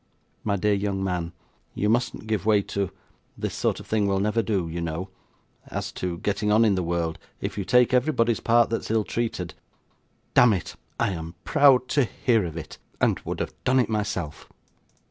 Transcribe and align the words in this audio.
'My 0.43 0.55
dear 0.55 0.73
young 0.73 1.03
man, 1.03 1.31
you 1.75 1.87
mustn't 1.87 2.25
give 2.25 2.43
way 2.43 2.63
to 2.63 2.89
this 3.37 3.53
sort 3.53 3.79
of 3.79 3.85
thing 3.85 4.07
will 4.07 4.19
never 4.19 4.41
do, 4.41 4.67
you 4.67 4.81
know 4.81 5.09
as 5.67 5.91
to 5.91 6.17
getting 6.17 6.51
on 6.51 6.65
in 6.65 6.73
the 6.73 6.81
world, 6.81 7.19
if 7.39 7.55
you 7.55 7.63
take 7.63 7.93
everybody's 7.93 8.39
part 8.39 8.71
that's 8.71 8.89
ill 8.89 9.03
treated 9.03 9.53
Damn 10.33 10.53
it, 10.53 10.75
I 10.99 11.11
am 11.11 11.35
proud 11.43 11.87
to 11.89 12.05
hear 12.05 12.45
of 12.45 12.57
it; 12.57 12.79
and 12.99 13.19
would 13.19 13.39
have 13.41 13.53
done 13.63 13.79
it 13.79 13.89
myself! 13.89 14.49